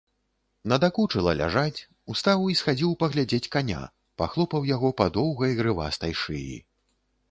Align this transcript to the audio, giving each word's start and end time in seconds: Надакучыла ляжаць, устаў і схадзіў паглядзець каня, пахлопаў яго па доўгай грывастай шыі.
Надакучыла 0.71 1.31
ляжаць, 1.41 1.85
устаў 2.15 2.39
і 2.53 2.57
схадзіў 2.63 2.97
паглядзець 3.05 3.51
каня, 3.59 3.85
пахлопаў 4.23 4.61
яго 4.75 4.95
па 5.01 5.05
доўгай 5.21 5.51
грывастай 5.63 6.21
шыі. 6.25 6.63